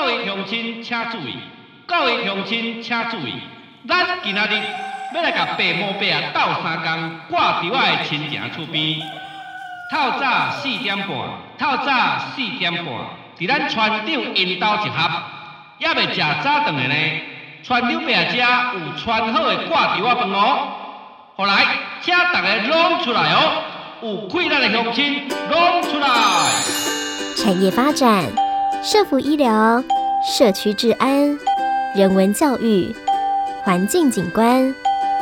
[0.00, 1.36] 各位乡亲请注意，
[1.84, 3.34] 各位乡亲请注意，
[3.86, 4.62] 咱今仔日
[5.14, 8.98] 要来甲爸母伯仔斗三工，挂伫我的亲情厝边。
[9.92, 11.08] 透早四点半，
[11.58, 12.86] 透早四点半，
[13.38, 15.10] 伫咱船长因兜集合，
[15.82, 16.94] 还未食早顿的呢。
[17.62, 20.68] 船长伯仔家有穿好的挂伫我饭哦。
[21.36, 21.66] 后来，
[22.00, 23.62] 请大家拢出来哦，
[24.00, 26.08] 有困难的乡亲拢出来。
[27.36, 28.24] 产业发展、
[28.82, 29.84] 社福医疗、
[30.26, 31.38] 社区治安、
[31.94, 32.90] 人文教育、
[33.62, 34.74] 环境景观、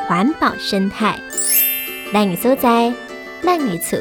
[0.07, 1.19] 环保生态，
[2.13, 2.93] 咱的所在，
[3.43, 3.99] 咱的厝。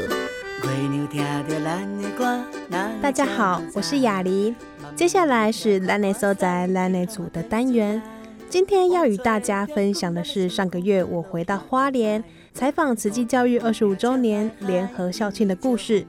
[3.01, 4.53] 大家好，我是雅黎。
[4.95, 7.99] 接下来是咱的所在，咱的厝的单元。
[8.47, 16.05] 今天要与大家分享的是上个月我回到花莲采访慈济教育二十五周年联合校庆的故事。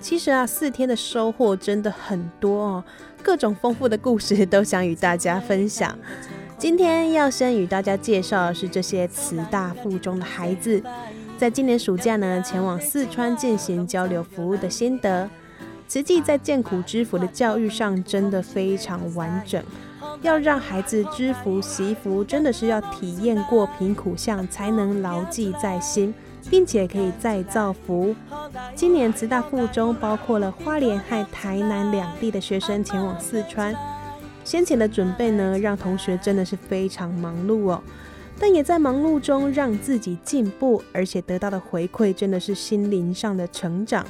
[0.00, 2.84] 其实啊，四天的收获真的很多哦，
[3.22, 5.98] 各种丰富的故事都想与大家分享。
[6.56, 10.82] 今天要先与大家介绍的是这些慈大附中的孩子，
[11.36, 15.28] 在今年暑假呢，前往四川进行交流服务的心得。
[15.86, 19.62] 慈济在艰苦知福的教育上真的非常完整。
[20.22, 26.12] 要让孩子知福惜福，真的是要体验过贫苦相，才能牢记在心，
[26.50, 28.14] 并且可以再造福。
[28.74, 33.74] 今年慈大附中包括了花莲和台南两地的学生前往四川，
[34.44, 37.80] 先前的准备呢，让同学真的是非常忙碌哦，
[38.40, 44.04] 但也在忙碌中让自己进步，而且得到的回馈真的是心灵上的成长。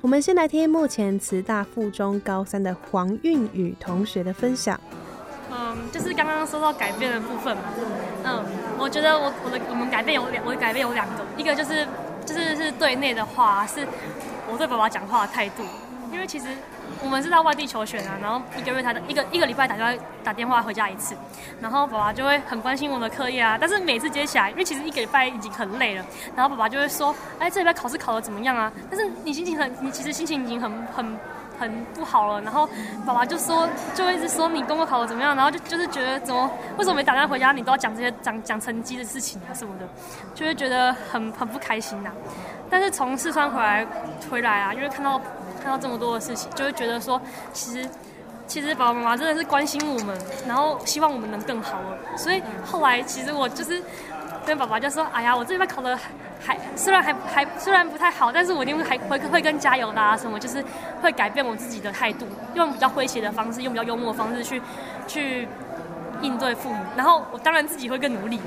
[0.00, 4.78] 我们先来听目前慈大附中高三的黄韵宇同学的分享。
[5.56, 7.62] 嗯，就是刚刚说到改变的部分嘛。
[8.24, 8.44] 嗯，
[8.76, 11.86] 我觉得我我的我们改变有两，我的改变有两个，一个就是
[12.26, 13.86] 就是是对内的话，是
[14.50, 15.62] 我对爸爸讲话的态度。
[16.12, 16.46] 因为其实
[17.02, 21.14] 我们是在外地求学啊，然后一个月他的一个一个礼拜打电话打电话回家一次，
[21.60, 23.56] 然后爸爸就会很关心我的课业啊。
[23.60, 26.04] 但是每次接起来，因为其实一个礼拜已经很累了，
[26.36, 31.18] 然后爸爸就会说：“哎，这礼拜考试考得怎么样啊？”但是你心情很，你其实心情已经很很。
[31.58, 32.68] 很不好了，然后
[33.06, 39.86] 爸爸就说，就一直说你功课考得怎么样，然后就就是觉得怎么为什么没打算回家，你都要讲这些讲讲成绩的事情啊什么的，
[40.34, 42.10] 就会觉得很很不开心呐、
[42.68, 43.86] 但是从四川回来
[44.30, 45.20] 回来啊，因为看到
[45.62, 47.20] 看到这么多的事情，就会觉得说，
[47.52, 47.88] 其实
[48.46, 51.98] 其实爸爸妈妈真的是关心我们，然后希望我们能更好了。
[52.16, 53.82] 所以后来其实我就是。
[54.46, 55.98] 跟爸爸就说：“哎呀，我这边考的
[56.44, 60.16] 还虽然还还虽然不太好，但是我一定会还会会更加油啦啊！
[60.16, 60.62] 什么就是
[61.00, 64.60] 会改变我自己的态度，用比较诙谐的方式，用比较幽默的方式去
[65.06, 65.48] 去
[66.20, 66.84] 应对父母。
[66.96, 68.38] 然后我当然自己会更努力。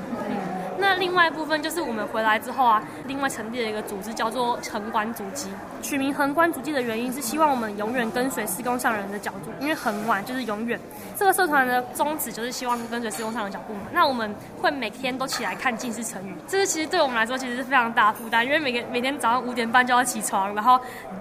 [0.78, 5.48] 那另外一部分就是我们回来之后啊，另外成立了一个组织，叫做恒观足迹。
[5.82, 10.78] 取名横观足迹的原因是希望我们永远跟随施工上人的脚步，因为恒观就是永远。”
[11.18, 13.82] 这个社团的宗旨就是希望跟随施工上的脚步嘛。
[13.92, 20.80] 那我们会每天都起来看近视成语，这个其实对我们来说其实是非常大负担，因为每个每天早上五点半就要起床，然后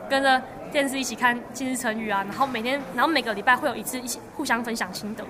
[0.10, 0.42] 跟着
[0.72, 5.24] 电视一起看近视成语啊，然后每天，然后每个礼拜会有一次一起互相分享心得，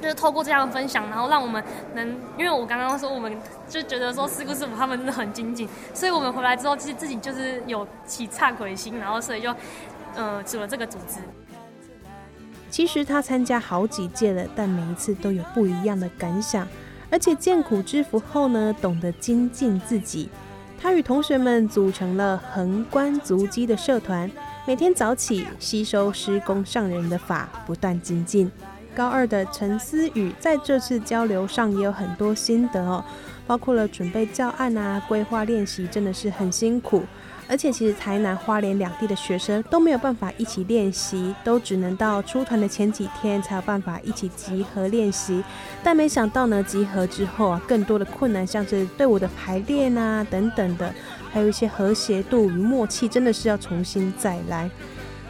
[0.00, 1.62] 就是透过这样分享，然后让我们
[1.94, 3.36] 能，因为我刚刚说我们
[3.68, 9.54] 就觉得说师姑师父他们真的很精进，所以我们回来之后其实自己就是有起忏悔心，然后所以就
[10.14, 11.20] 呃组了这个组织。
[12.70, 16.68] 其实他参加好几届了，但每一次都有不一样的感想。
[17.10, 20.28] 而且艰苦知福后呢，懂得精进自己。
[20.78, 24.30] 他与同学们组成了横观足迹的社团，
[24.66, 28.52] 每天早起吸收师公上人的法，不断精进。
[28.98, 33.04] 高二的陈思雨在这次交流上也有很多心得哦，
[33.46, 37.04] 包括了准备教案啊、规划练习，真的是很辛苦。
[37.48, 45.44] 而且其实台南、花莲两地的学生都没有办法一起练习，都只能到出团的前几天才有办法一起集合练习。
[45.80, 50.92] 但没想到呢，集合之后啊，更多的困难，像是队伍的排练啊等等的，
[51.30, 54.68] 还有一些和谐度与默契，真的是要重新再来。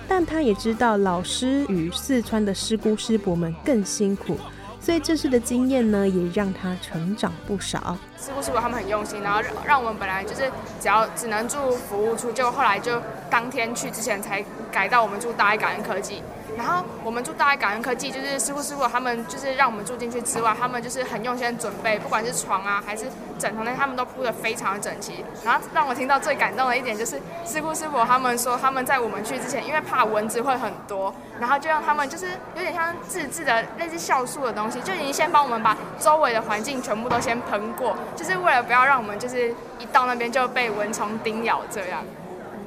[0.08, 4.36] 但他也知道，老师与四川的师姑师伯们更辛苦。
[4.80, 7.98] 所以这次的经验呢，也让他成长不少。
[8.20, 10.50] 师傅师傅他们很用心，然后让让我们本来就是
[10.80, 13.00] 只要只能住服务处，就后来就
[13.30, 16.22] 当天去之前才改到我们住大爱感恩科技。
[16.56, 23.04] 然后我们住大爱感恩科技，就是师傅师傅他们就是让我们住进去之外，他们就是很用心准备，不管是床啊还是
[23.38, 25.24] 枕头那，他们都铺的非常的整齐。
[25.44, 27.14] 然后让我听到最感动的一点就是
[27.46, 32.26] 师傅师傅他们说他们在我们去之前，因为怕蚊子会很多，然后就让他们就是
[32.56, 42.02] 有点像自制的类似酵素的东西，就已经先帮我们把周围的环境全部都先喷过，就是为了不要让我们就是一到那边就被蚊虫叮咬这样。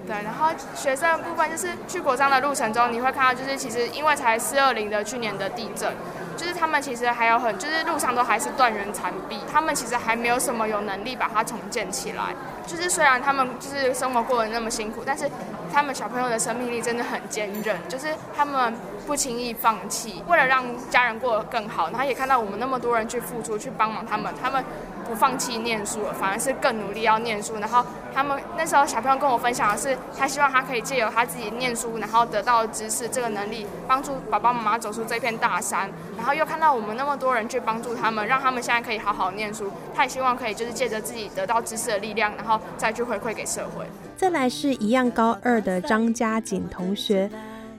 [0.07, 5.93] 对，然后学生的部分就是去国章的路程中，你会看到就是其实因为才四二零的去年的地震。
[6.37, 12.33] 就是他们其实还有很，就是路上都还是断垣残壁，他们其实还没有什么有能力把它重建起来。
[12.65, 15.29] 就是虽然他们就是生活过得那么辛苦，但是
[15.71, 18.73] 他们小朋友的生命力真的很坚韧，就是他们
[19.05, 24.63] 不轻易放弃，为了让家人过得更好，然后也看到我们那么多人去付出去帮忙他们，他们
[25.07, 27.55] 不放弃念书了，反而是更努力要念书。
[27.59, 27.83] 然后
[28.13, 35.89] 他们那时候小朋友跟我分享的是，他希望他可以借由他自己念书，然后得到知识这个能力，帮助爸爸妈妈走出这片大山。
[36.17, 39.71] 然后又看到我们那么多人去帮助他们，让他们现在可以好好念书。
[39.93, 43.85] 他也希望可以就是借着自己得到知识的力量，然后再去回馈给社会。
[44.15, 47.29] 再来是一样高二的张家锦同学，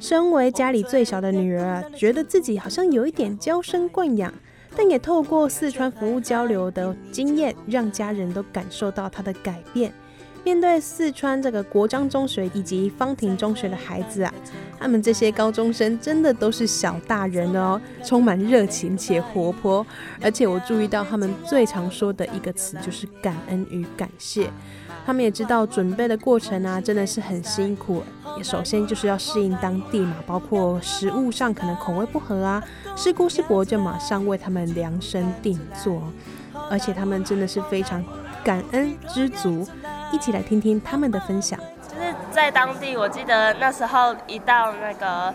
[0.01, 4.33] 身为家里最小的女儿，觉得自己好像有一点娇生惯养，
[4.77, 9.93] 但也透过四川服务交流的经验，让家人都感受到他的改变。
[10.45, 14.35] 面对四川这个国章中学以及方庭中学的孩子啊，
[14.77, 19.87] 他们这些高中生真的都是小大人哦，充满热情且活泼。
[20.21, 24.51] 而且我注意到他们最常说的一个词就是感恩与感谢。
[25.05, 28.03] 他们也知道准备的过程啊，真的是很辛苦。
[28.37, 32.63] 也首先就是要适应当地嘛，包括食物上可能口味不合啊，
[32.97, 36.03] 师姑师伯就马上为他们量身定做，
[36.71, 38.03] 而且他们真的是非常
[38.43, 39.67] 感恩知足。
[40.13, 41.59] 一起来听听他们的分享。
[41.89, 45.33] 就是在当地，我记得那时候一到那个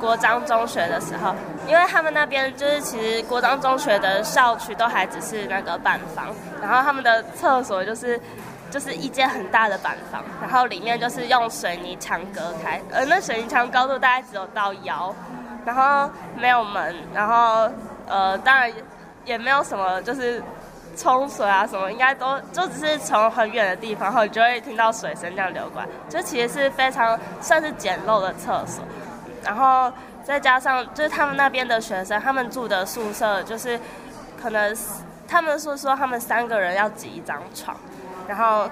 [0.00, 1.34] 国章中学的时候，
[1.68, 6.26] 因为他们那边就是其实国章中学的校区都还只是那个板房，
[6.60, 8.20] 然后他们的厕所就是
[8.70, 15.14] 就是一间很大的板房，然后里面就是用水泥墙隔开，而那水泥墙高度大概只有到腰，
[15.64, 17.70] 然后没有门，然后
[18.08, 18.72] 呃当然
[19.24, 20.42] 也没有什么就是。
[20.96, 28.82] 冲水啊什么应该都就只是从很远的地方，然后你就会听到水声这样流过来，就其实是非常算是简陋的厕所。
[29.44, 29.92] 然后
[30.24, 33.78] 再加上就是他们那边的学生，他们住的宿舍就是
[34.40, 34.74] 可能
[35.28, 37.76] 他们说说他们三个人要挤一张床，
[38.28, 38.68] 然后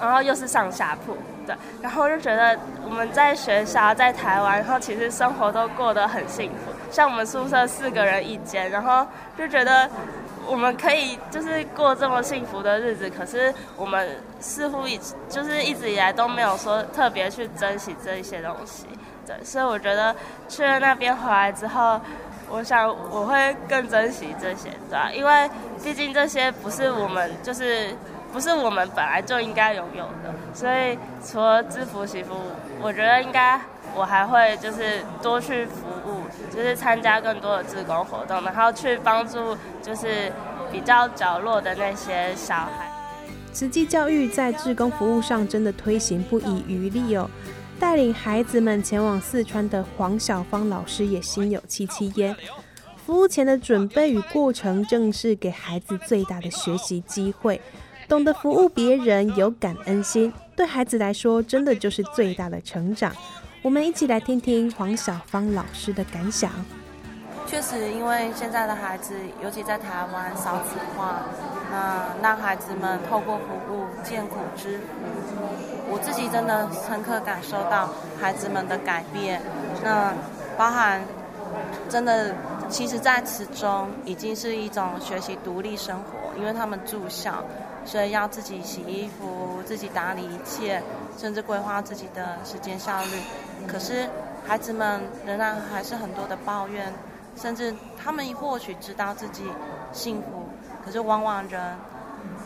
[0.00, 1.16] 然后又是上下铺，
[1.46, 9.06] 对，然后就觉得我们在学校在台湾，然后其实生活都过得很幸福，像我们宿舍四个人一间，然后
[9.36, 9.88] 就觉得。
[10.50, 18.86] 我们可以就是过这么幸福的日子，可是我们似乎一就是一直以来都没有说特别去珍惜这一些东西，
[19.26, 20.16] 对，所以我觉得
[20.48, 22.00] 去了那边回来之后，
[22.50, 25.10] 我想我会更珍惜这些，对吧？
[25.12, 25.50] 因为
[25.82, 27.94] 毕竟这些不是我们就是
[28.32, 32.34] 不是我们本来就应该拥有的，所以除了制服媳妇，
[32.80, 33.60] 我觉得应该
[33.94, 36.22] 我还会就是多去服务。
[36.50, 40.32] 就是参加更多的志工活动，然后去帮助就是
[40.72, 42.90] 比较角落的那些小孩。
[43.52, 47.30] 慈济教育在志工服务上真的推行不遗余力哦。
[47.78, 52.34] 带领孩子们前往四川的黄小芳老师也心有戚戚焉。
[53.06, 57.60] 服务前的准备与过程，正是给孩子最大的学习机会。
[58.08, 63.12] 懂得服务别人，有感恩心，对孩子来说，真的就是最大的成长。
[63.62, 66.50] 我们一起来听听黄小芳老师的感想。
[67.46, 71.22] 确实，因为现在的孩子，尤其在台湾少子化，
[71.70, 74.84] 那让孩子们透过服务见苦知福。
[75.90, 77.88] 我自己真的深刻感受到
[78.20, 79.40] 孩子们的改变。
[79.82, 80.12] 那
[80.56, 81.00] 包含
[81.88, 82.34] 真的，
[82.68, 87.42] 其实在此中已经是一种学习独立生活，因为他们住校，
[87.86, 90.82] 所以要自己洗衣服，自己打理一切，
[91.16, 93.22] 甚至规划自己的时间效率。
[93.66, 94.06] 可是
[94.46, 96.92] 孩子们仍然还是很多的抱怨，
[97.34, 99.44] 甚至他们或许知道自己
[99.92, 100.47] 幸福，
[100.88, 101.76] 可是往往人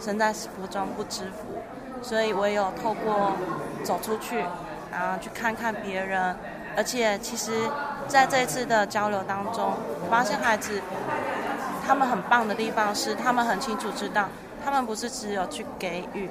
[0.01, 1.63] 身在福中不知福。
[2.03, 3.31] 所以我有透过
[3.85, 4.45] 走出去，
[4.91, 6.35] 然后去看看别人，
[6.77, 7.53] 而且其实
[8.09, 9.75] 在这一次的交流当中，
[10.11, 10.83] 发现孩子
[11.87, 14.29] 他们很棒的地方是，他们很清楚知道，
[14.65, 16.29] 他们不是只有去给予，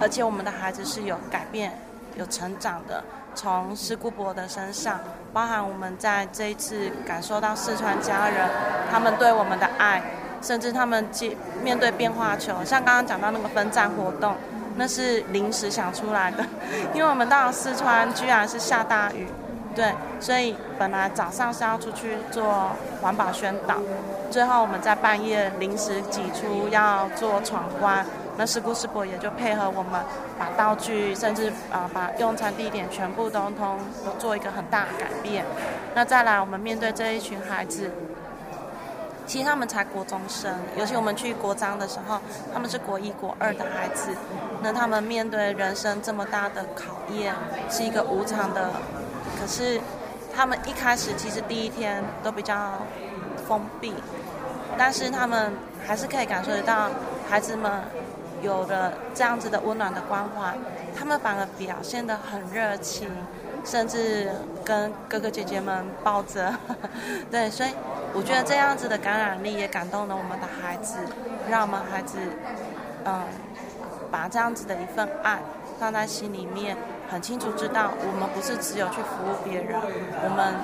[0.00, 1.78] 而且我们的孩子是有改变、
[2.16, 3.04] 有成长的。
[3.34, 5.00] 从师姑伯的身上，
[5.34, 8.48] 包含我们在这一次感受到四川家人
[8.90, 10.00] 他们对我们的爱，
[10.44, 11.08] 甚至他们
[11.62, 14.36] 面对变化球，像刚刚讲到那个分站活动，
[14.76, 16.44] 那是临时想出来的，
[16.94, 19.26] 因为我们到四川居然是下大雨，
[19.74, 22.70] 对，所以本来早上是要出去做
[23.00, 23.76] 环保宣导，
[24.30, 28.04] 最后我们在半夜临时挤出要做闯关。
[28.36, 30.02] 那师姑师伯也就配合我们，
[30.36, 35.44] 把道具甚至啊、呃、把用餐地点全部都通都做一个很大的改变。
[35.94, 37.92] 那再来，我们面对这一群孩子，
[39.26, 42.20] 其实他们才国中生，尤其我们去国章的时候，
[42.52, 44.10] 他们是国一、国二的孩子，
[44.62, 47.34] 那他们面对人生这么大的考验，
[47.70, 48.70] 是一个无常的。
[49.40, 49.80] 可是
[50.34, 52.72] 他们一开始其实第一天都比较
[53.48, 53.94] 封闭，
[54.76, 55.52] 但是他们
[55.86, 56.90] 还是可以感受得到
[57.28, 57.70] 孩子们
[58.42, 60.54] 有了这样子的温暖的关怀，
[60.94, 63.10] 他们反而表现得很热情，
[63.64, 64.30] 甚至
[64.62, 66.54] 跟哥哥姐姐们抱着，
[67.32, 67.70] 对，所以。
[68.16, 70.98] 我觉得这样子的感染力也感动了我们的孩子，
[71.50, 72.16] 让我们孩子，
[73.04, 73.24] 嗯，
[74.10, 75.40] 把这样子的一份爱
[75.80, 76.76] 放在心里面，
[77.10, 79.80] 很清楚知道我们不是只有去服务别人，
[80.22, 80.54] 我们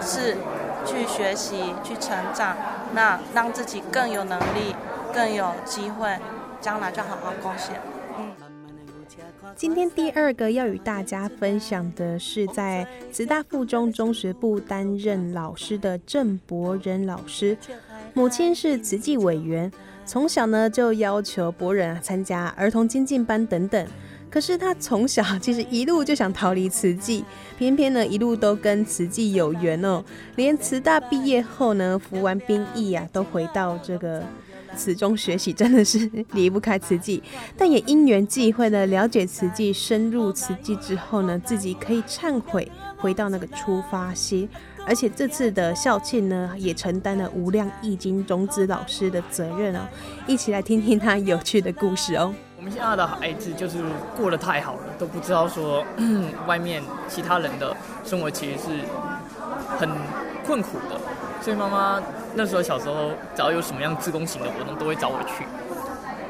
[0.00, 0.36] 是
[0.86, 2.56] 去学习、去成长，
[2.92, 4.76] 那让自己更有能力、
[5.12, 6.16] 更有机会，
[6.60, 7.80] 将来就好好贡献。
[9.56, 17.56] 今天第二个要与大家分享的是，在慈大附中中学部担任老师的郑博仁老师，
[18.14, 19.70] 母亲是慈济委员，
[20.04, 23.86] 从小呢就要求博仁啊参加儿童精进班等等。
[24.30, 27.24] 可是他从小其实一路就想逃离慈济，
[27.58, 30.02] 偏偏呢一路都跟慈济有缘哦，
[30.36, 34.22] 连慈大毕业后呢服完兵役啊，都回到这个。
[34.76, 37.22] 此中学习真的是离不开慈济，
[37.56, 44.48] 但也因缘际会的了解慈济，深入慈济之后呢，自己可以忏悔，回到那个出发心。
[44.84, 49.80] 而且这次的校庆呢，也承担了无量易经种子老师的责任哦。
[50.26, 52.34] 一起来听听他有趣的故事哦。
[52.56, 53.78] 我们现在的孩子就是
[54.16, 55.84] 过得太好了，都不知道说
[56.46, 58.68] 外面其他人的生活其实是
[59.78, 59.88] 很
[60.44, 61.00] 困苦的。
[61.42, 62.00] 所以妈妈
[62.34, 65.44] 那时候小时候，只要有什么样志工型的活动，都会找我去。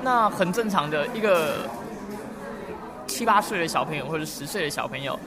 [0.02, 1.58] 那很正常的一个
[3.06, 5.18] 七八岁的小朋友或者十岁的小朋友，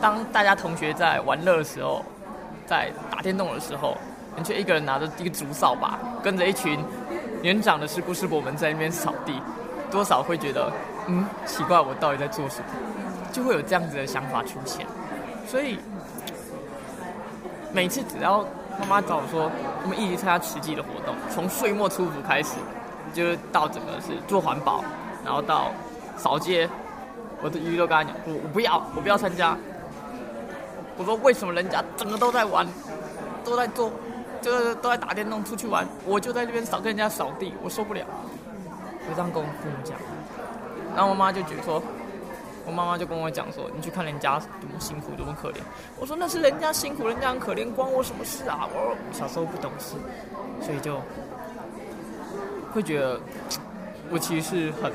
[0.00, 2.02] 当大家同学在玩乐的时候，
[2.66, 3.96] 在打电动的时候，
[4.34, 6.82] 你却一个人拿着一个竹扫把，跟着一群
[7.42, 9.38] 年长的师姑师伯们在那边扫地，
[9.90, 10.72] 多少会觉得，
[11.06, 12.64] 嗯，奇怪，我到底在做什么？
[13.30, 14.86] 就会有这样子的想法出现。
[15.46, 15.78] 所以
[17.72, 18.44] 每次只要
[18.78, 19.50] 妈妈找我说，
[19.82, 22.56] 我们一起参加慈济的活动，从岁末初五开始，
[23.12, 24.84] 就是到整个是做环保，
[25.24, 25.70] 然后到
[26.16, 26.68] 扫街，
[27.42, 29.56] 我的鱼都跟他讲，我我不要，我不要参加。
[30.96, 32.66] 我说为什么人家整个都在玩，
[33.44, 33.90] 都在做，
[34.40, 38.04] 就是都在打电动出去玩，我就在这边扫跟人家扫地，我受不了。
[39.08, 39.96] 我这样跟我父母讲，
[40.94, 41.82] 然后我妈就觉得说。
[42.66, 45.56] 我妈妈就跟我讲说：“你去看人家多么辛苦，多么可怜。”
[46.00, 49.96] 我说：“那是人家辛苦，人家很可怜，关我什么事啊？”我小时候不懂事，
[50.62, 50.98] 所以就
[52.72, 53.20] 会觉得
[54.10, 54.90] 我其实是很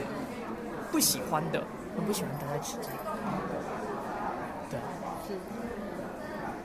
[0.92, 1.62] 不喜欢的，
[1.96, 2.90] 很不喜欢待在慈济。
[4.72, 4.80] 对，
[5.28, 5.38] 是。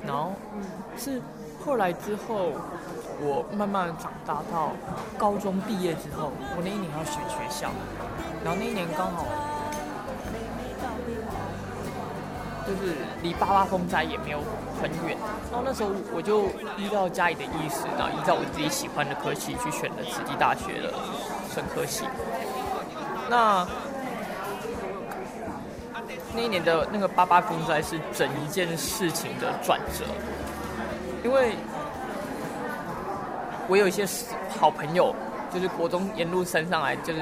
[0.07, 0.33] 然后
[0.97, 1.21] 是
[1.65, 2.53] 后来之后，
[3.21, 4.73] 我慢慢长大到
[5.19, 7.71] 高中毕业之后，我那一年要选学校，
[8.43, 9.27] 然后那一年刚好。
[12.75, 14.39] 就是离八八风灾也没有
[14.83, 15.17] 很远，
[15.51, 20.93] 然后那时候我就依照家里的意思，然后依照我自己喜欢的科系去选了慈济大学的
[21.55, 22.05] 生科系。
[23.31, 23.67] 那
[26.35, 30.05] 那一年的那个八八风灾是整一件事情的转折，
[31.23, 31.55] 因为
[33.69, 34.05] 我有一些
[34.59, 35.15] 好朋友，
[35.53, 37.21] 就是国中沿路升上来，就是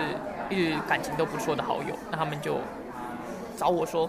[0.48, 2.58] 一直感情都不错的好友，那他们就
[3.58, 4.08] 找我说。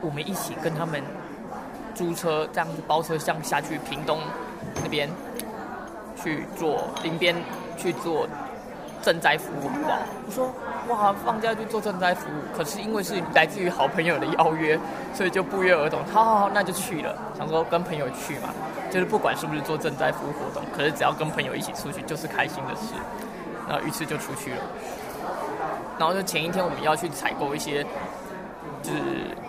[0.00, 1.02] 我们一起跟他们
[1.94, 4.20] 租车，这样子包车厢下去屏东
[4.82, 5.08] 那边
[6.22, 7.34] 去做林边
[7.76, 8.28] 去做
[9.02, 9.98] 赈灾服务，好不好！
[10.26, 10.54] 我说
[10.88, 14.78] 哇，放假去做赈灾服务，可是因为是来自于好朋友的邀约，
[15.14, 17.16] 所以就不约而同，好好好，那就去了。
[17.36, 18.48] 想说跟朋友去嘛，
[18.90, 22.94] 就是不管是不是做赈灾服务活动，可是只要跟朋友一起出去，就是开心的事。
[23.68, 24.58] 那于是就出去了。
[25.98, 27.84] 然后就前一天我们要去采购一些。
[28.82, 28.98] 就是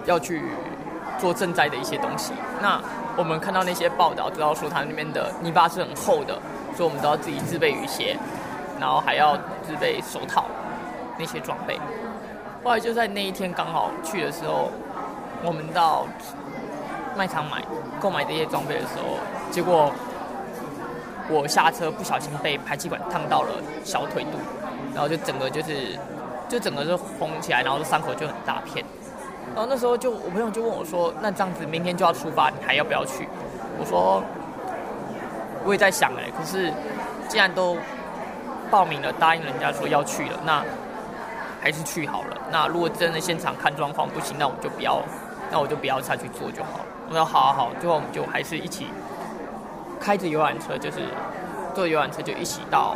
[0.05, 0.41] 要去
[1.17, 2.33] 做赈灾的一些东西。
[2.62, 2.81] 那
[3.17, 6.39] 我们看到那些报道，知道说他那边的泥巴是很厚的，
[6.75, 8.17] 所以我们都要自己自备雨鞋，
[8.79, 10.45] 然后还要自备手套
[11.17, 11.79] 那些装备。
[12.63, 14.69] 后来就在那一天刚好去的时候，
[15.43, 16.05] 我们到
[17.17, 17.63] 卖场买
[18.00, 19.17] 购买这些装备的时候，
[19.51, 19.91] 结果
[21.29, 23.50] 我下车不小心被排气管烫到了
[23.83, 24.38] 小腿肚，
[24.93, 25.98] 然后就整个就是
[26.48, 28.86] 就整个就红起来，然后伤口就很大片。
[29.56, 33.27] 然后那时候就我朋友就问我说：“那这样子明天就要出发，你还要不要去？”
[33.77, 34.24] 我说
[35.65, 36.72] ：“我也在想哎，可是
[37.27, 37.77] 既然都
[38.72, 40.63] 报名了，答应人家说要去了，那
[41.60, 42.38] 还是去好了。
[42.51, 45.01] 那如果真的现场看状况不行，那我就不要，
[45.51, 48.88] 那我就不要下去做就好了。”我说：“好好好。”最后我们就还是一起
[50.00, 51.00] 开着游览车，就是
[51.74, 52.96] 坐游览车就一起到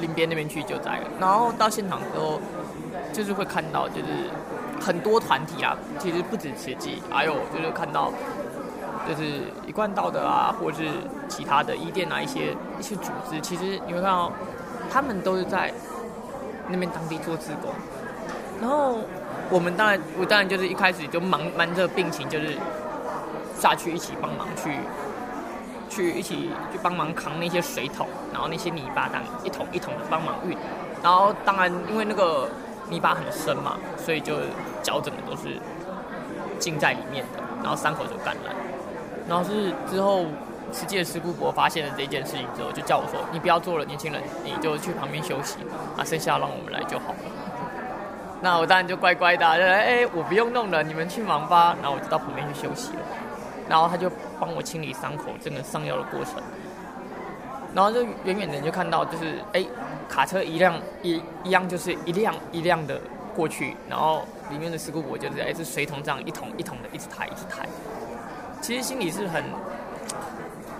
[0.00, 1.04] 林边那边去救灾了。
[1.20, 2.40] 然后到现场之后，
[3.12, 4.30] 就是会看到就是
[4.84, 8.12] 很多团体啊，其实不止慈济，还有就是看到
[9.08, 9.22] 就是
[9.66, 10.88] 一贯道的啊，或者是
[11.28, 14.32] 其他的伊甸啊一些一些组织，其实你会看到
[14.90, 15.72] 他们都是在
[16.68, 17.70] 那边当地做志工。
[18.60, 18.98] 然后
[19.50, 22.56] 我们当然，我当然就是一开始就忙瞒着病情，就是
[23.58, 24.76] 下去一起帮忙去。
[25.92, 30.56] 去一起去帮忙扛那些水桶，然后那些泥巴，当一桶一桶的帮忙运。
[31.02, 32.48] 然后当然因为那个
[32.92, 34.34] 泥巴很深嘛，所以就
[34.82, 35.58] 脚整个都是
[36.58, 38.54] 浸在里面的，然后伤口就感染。
[39.28, 40.26] 然后是之后
[40.72, 45.58] 实际的师父伯发现了这件事情之后，就叫我说：“你不要做了，年轻人，你就去旁边休息
[45.96, 47.18] 啊，剩下让我们来就好了。”
[48.42, 51.76] 那我当然就乖乖的，就哎、我不用弄了，你们去忙吧。
[51.80, 53.00] 然后我就到旁边去休息了。
[53.68, 56.34] 然后他就帮我清理伤口，整个上药的过程。
[57.74, 59.64] 然后就远远的就看到，就是哎，
[60.08, 63.00] 卡车一辆一一样，就是一辆一辆的
[63.34, 67.66] 过去，然后里面的事故，我就是哎，是水桶这样一桶一桶的一直抬一直抬。
[68.60, 69.42] 其实心里是很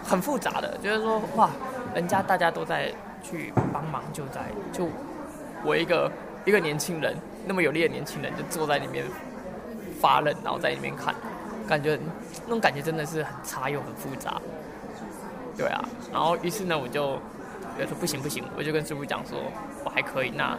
[0.04, 1.50] 很复杂的，就是说哇，
[1.94, 4.40] 人家大家都在去帮忙救灾，
[4.72, 4.88] 就
[5.64, 6.11] 我一个
[6.44, 9.04] 一个年轻人，那么有力的年轻人，就坐在里面
[10.00, 11.14] 发愣，然后在里面看。
[11.68, 11.99] 感觉
[12.44, 14.42] 那种感觉真的是很差又很复杂，
[15.56, 15.82] 对啊。
[16.12, 17.16] 然后于是呢，我就
[17.76, 19.38] 觉得说不行不行，我就跟师傅讲说，
[19.85, 20.59] 我还可以，那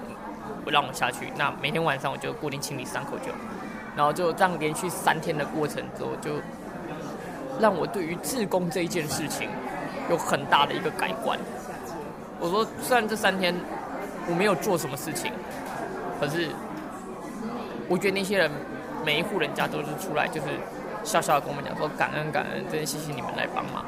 [0.64, 1.32] 不让我下去。
[1.38, 3.32] 那每天晚上我就固定清理伤口就，
[3.96, 6.32] 然后就这样连续三天的过程之后，就
[7.60, 9.50] 让我对于志工这一件事情
[10.10, 11.38] 有很大的一个改观。
[12.40, 13.54] 我说，虽然这三天
[14.28, 15.32] 我没有做什么事情，
[16.20, 16.50] 可是
[17.88, 18.50] 我觉得那些人
[19.06, 20.48] 每一户人家都是出来就是。
[21.06, 23.84] 笑笑的跟我们讲说感恩感恩，真的谢谢你们来帮忙。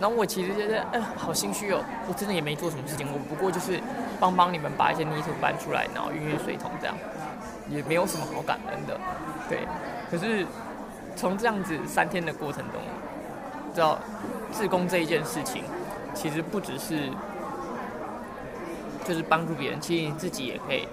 [0.00, 3.80] 然后我其实觉得，哎，好心虚哦，我真的也没做什么事情，我不过就是
[4.20, 6.96] 帮帮你们把一些泥土搬出来，然后运运水桶这样，
[7.68, 8.98] 也没有什么好感恩的。
[9.48, 9.66] 对，
[10.10, 10.46] 可是
[11.16, 12.80] 从这样子三天的过程中，
[13.74, 13.98] 知道
[14.52, 15.64] 志工这一件事情，
[16.14, 17.10] 其实不只是
[19.04, 20.86] 就是帮助别人，其实你自己也可以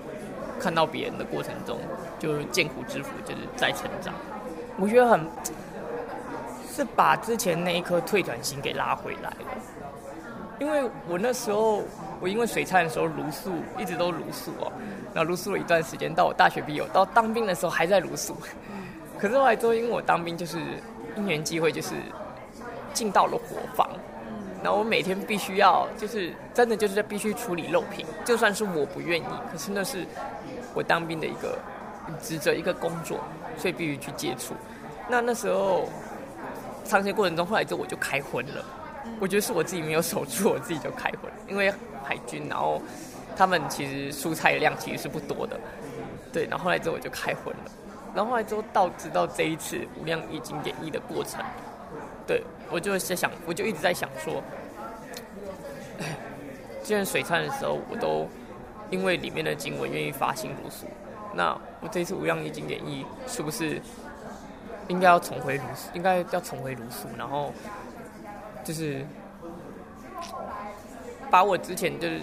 [0.60, 1.78] 看到别人的过程中，
[2.18, 4.14] 就是见苦知福，就是在成长。
[4.78, 5.26] 我觉得很
[6.76, 9.38] 是把之前那一颗退转型给拉回来了，
[10.60, 11.84] 因为我那时候
[12.20, 14.72] 我因为水忏的时候茹素，一直都茹素哦，
[15.14, 18.36] 然后茹素了一段时间，到我大学毕业，到当兵的时候还在茹素，
[19.18, 20.60] 可是后来之后因为我当兵就是
[21.16, 21.96] 因缘机会，就是
[22.94, 23.90] 进到了火房，
[24.62, 30.06] 然后我每天必须要就是真的就是必须处理肉品，就算是我不愿意，可是那是
[30.74, 31.58] 我当兵的一个
[32.22, 33.18] 职责一个工作。
[33.58, 34.54] 所以必须去接触。
[35.08, 35.88] 那那时候，
[36.86, 38.64] 长期过程中，后来之后我就开荤了。
[39.20, 41.32] 我觉得是我自己没有守住，我自己就开荤。
[41.48, 41.72] 因为
[42.04, 42.82] 海军，然后
[43.36, 45.60] 他们其实蔬菜的量其实是不多的。
[46.32, 47.72] 对，然后后来之后我就开荤了。
[48.16, 51.42] 然后后来之后到直到这一次无量义经典义的过程，
[52.26, 54.42] 对，我就在想，我就一直在想说，
[56.82, 58.28] 既然水忏的时候，我都
[58.90, 60.86] 因为里面的经文愿意发心茹素。
[61.34, 63.82] 那我这一次无量义经典义是不是
[64.88, 65.90] 应该要重回茹素？
[65.94, 67.52] 应该要重回茹素，然后
[68.64, 69.06] 就是
[71.30, 72.22] 把我之前就是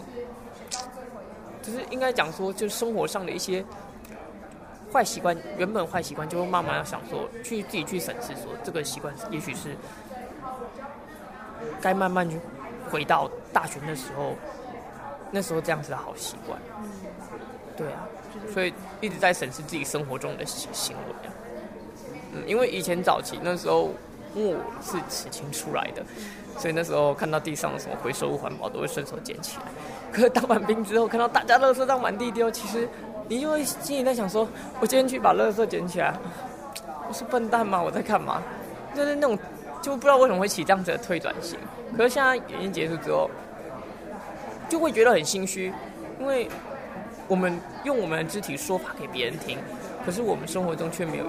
[1.63, 3.65] 就是应该讲说，就是生活上的一些
[4.93, 9.77] 坏习惯，原本坏习惯，就会慢慢要想说，去自己去审视说，这个习惯也许是
[11.81, 12.39] 该慢慢去
[12.91, 14.35] 回到大学那时候，
[15.31, 16.59] 那时候这样子的好习惯。
[17.77, 18.09] 对啊。
[18.51, 18.73] 所以
[19.03, 21.33] 一直在审视自己生活中的行为啊，
[22.33, 23.91] 嗯，因为以前早期那时候
[24.35, 26.03] 我是慈青出来的，
[26.59, 29.63] 所以那时候看到地上的什么回收物环保都会顺手捡起来。
[30.11, 32.89] 可是当完兵之后，看到大家垃圾这样满地丢，其实
[33.29, 34.49] 你就会心里在想说：
[34.81, 36.15] 我今天去把垃圾捡起来，
[37.09, 37.83] 我是笨蛋吗？
[37.83, 38.43] 我在干嘛？
[38.95, 39.39] 就是那种
[39.81, 41.59] 就不知道为什么会起这样子的退转型。
[41.97, 43.31] 可是现在演艺结束之后，
[44.69, 45.73] 就会觉得很心虚，
[46.19, 46.49] 因为。
[47.29, 49.57] 我们用我们的肢体说法给别人听，
[50.05, 51.25] 可是我们生活中却没有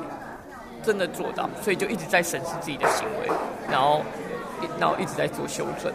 [0.84, 3.32] 真的做到，所以就一直在审视自己的行为，
[3.72, 4.02] 然后，
[4.80, 5.92] 然后一直在做修正。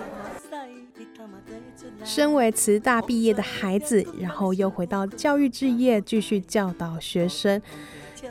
[2.05, 7.61] 身为慈大毕业的孩子，然后又回到教育置业，继续教导学生。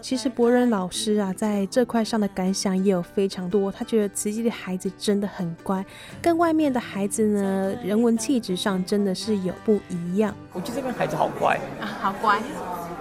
[0.02, 3.72] 其实博仁老师啊，在这块上的感想也有非常多。
[3.72, 5.84] 他觉得慈济的孩子真的很乖，
[6.22, 10.34] 跟外面的孩子呢，人文气质上真的是有不一样。
[10.54, 12.40] 我觉得这边孩子好乖啊，好乖。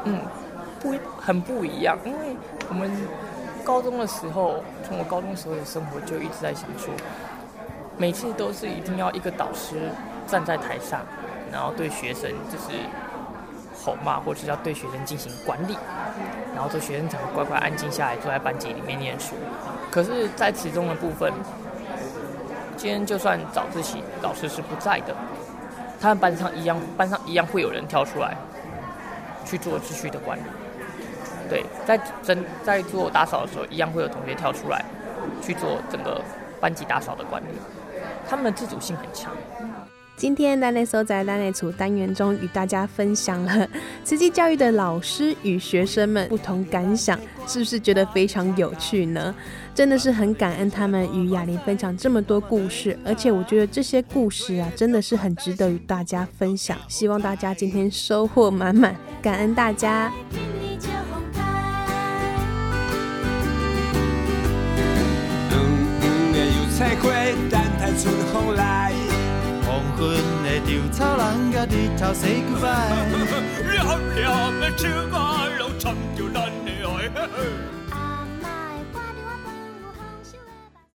[0.04, 0.20] 嗯，
[0.80, 2.36] 不很不一样，因为
[2.68, 2.90] 我们
[3.66, 6.94] 高中的时候，从我高中时候的生活就一直在想说，
[7.98, 9.90] 每次都是一定要一个导师
[10.24, 11.00] 站在台上，
[11.50, 12.78] 然后对学生就是
[13.84, 15.76] 吼骂，或是要对学生进行管理，
[16.54, 19.34] 然后这学生才会乖乖安静下来坐在班级里面念书。
[19.90, 21.32] 可是，在其中的部分，
[22.76, 25.12] 今天就算早自习老师是不在的，
[26.00, 28.36] 他们班上一样，班上一样会有人跳出来
[29.44, 30.42] 去做秩序的管理。
[31.48, 34.84] 对，在真在做打扫的时候，一样会有同学跳出来
[35.42, 36.20] 去做整个
[36.60, 37.46] 班级打扫的管理。
[38.28, 39.32] 他们的自主性很强。
[40.16, 43.68] 今天咱咧所在咱咧厝单元中，与大家分享了
[44.02, 49.34] 慈济教育的老师与学生们不同感想，是不是觉得非常有趣呢？
[49.74, 56.78] 真的是很感恩他们与雅琳分享这么多故事，而且我觉得这些故事啊，真的是很值得与大家分享。
[56.88, 60.10] 希望大家今天收获满满，感恩大家。
[66.76, 67.08] 菜花
[67.48, 68.92] 等待春风来，
[69.64, 70.12] 黄昏
[70.44, 73.00] 的稻草人甲日头说 goodbye。
[73.64, 74.26] 了了，要
[74.76, 75.16] 唱歌，
[75.58, 76.86] 要唱就等你来。